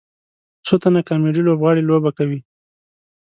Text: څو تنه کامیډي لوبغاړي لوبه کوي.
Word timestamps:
څو 0.65 0.75
تنه 0.83 1.01
کامیډي 1.09 1.41
لوبغاړي 1.47 1.83
لوبه 1.89 2.11
کوي. 2.17 2.39